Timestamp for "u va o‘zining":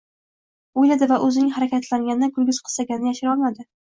1.07-1.51